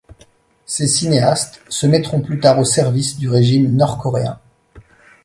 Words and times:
Ces 0.65 0.87
cinéastes 0.87 1.61
se 1.69 1.85
mettront 1.85 2.21
plus 2.21 2.39
tard 2.39 2.57
au 2.57 2.65
service 2.65 3.19
du 3.19 3.29
régime 3.29 3.75
nord-coréen. 3.75 4.39